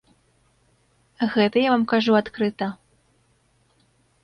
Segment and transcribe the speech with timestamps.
[1.35, 2.67] Гэта я вам кажу адкрыта.